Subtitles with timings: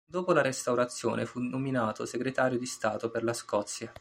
[0.03, 3.93] Dopo la restaurazione fu nominato segretario di stato per la Scozia.